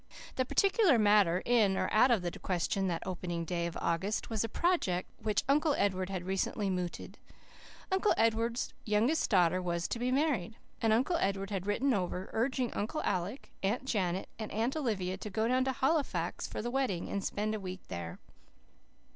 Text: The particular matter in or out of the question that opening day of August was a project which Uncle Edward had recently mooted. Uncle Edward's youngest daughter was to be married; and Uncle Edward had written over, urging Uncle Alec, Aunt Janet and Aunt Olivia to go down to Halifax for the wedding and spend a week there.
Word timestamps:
The 0.35 0.45
particular 0.45 0.97
matter 0.97 1.43
in 1.45 1.77
or 1.77 1.87
out 1.93 2.09
of 2.09 2.23
the 2.23 2.31
question 2.39 2.87
that 2.87 3.05
opening 3.05 3.45
day 3.45 3.67
of 3.67 3.77
August 3.79 4.31
was 4.31 4.43
a 4.43 4.49
project 4.49 5.11
which 5.21 5.43
Uncle 5.47 5.75
Edward 5.75 6.09
had 6.09 6.23
recently 6.23 6.71
mooted. 6.71 7.19
Uncle 7.91 8.15
Edward's 8.17 8.73
youngest 8.83 9.29
daughter 9.29 9.61
was 9.61 9.87
to 9.89 9.99
be 9.99 10.11
married; 10.11 10.57
and 10.81 10.91
Uncle 10.91 11.17
Edward 11.17 11.51
had 11.51 11.67
written 11.67 11.93
over, 11.93 12.31
urging 12.33 12.73
Uncle 12.73 13.03
Alec, 13.03 13.51
Aunt 13.61 13.85
Janet 13.85 14.27
and 14.39 14.51
Aunt 14.51 14.75
Olivia 14.75 15.17
to 15.17 15.29
go 15.29 15.47
down 15.47 15.63
to 15.65 15.71
Halifax 15.71 16.47
for 16.47 16.63
the 16.63 16.71
wedding 16.71 17.07
and 17.07 17.23
spend 17.23 17.53
a 17.53 17.59
week 17.59 17.81
there. 17.87 18.17